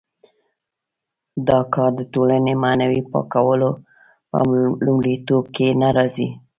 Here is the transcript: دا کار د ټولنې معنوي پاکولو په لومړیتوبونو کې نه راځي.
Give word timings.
دا 1.47 1.59
کار 1.73 1.91
د 1.99 2.01
ټولنې 2.13 2.53
معنوي 2.63 3.01
پاکولو 3.11 3.69
په 4.29 4.37
لومړیتوبونو 4.85 5.51
کې 5.55 5.67
نه 5.81 5.89
راځي. 5.97 6.27